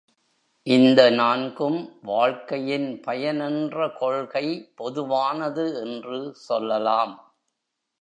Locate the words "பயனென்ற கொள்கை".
3.07-4.45